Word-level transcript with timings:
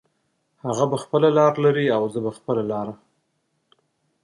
هغه 0.65 0.85
به 0.91 0.97
خپله 1.03 1.29
لار 1.37 1.53
لري 1.65 1.85
او 1.95 2.03
زه 2.13 2.19
به 2.25 2.31
خپله 2.37 2.63
لاره 2.71 2.93